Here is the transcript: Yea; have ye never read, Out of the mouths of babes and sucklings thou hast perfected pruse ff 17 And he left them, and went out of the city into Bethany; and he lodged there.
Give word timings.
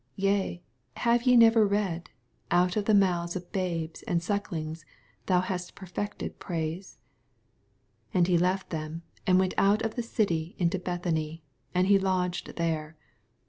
Yea; 0.15 0.63
have 0.97 1.27
ye 1.27 1.35
never 1.37 1.63
read, 1.63 2.09
Out 2.49 2.75
of 2.75 2.85
the 2.85 2.93
mouths 2.95 3.35
of 3.35 3.51
babes 3.51 4.01
and 4.07 4.23
sucklings 4.23 4.83
thou 5.27 5.41
hast 5.41 5.75
perfected 5.75 6.39
pruse 6.39 6.97
ff 8.09 8.13
17 8.13 8.15
And 8.21 8.27
he 8.27 8.37
left 8.39 8.69
them, 8.71 9.03
and 9.27 9.37
went 9.37 9.53
out 9.59 9.83
of 9.83 9.93
the 9.93 10.01
city 10.01 10.55
into 10.57 10.79
Bethany; 10.79 11.43
and 11.75 11.85
he 11.85 11.99
lodged 11.99 12.55
there. 12.55 12.97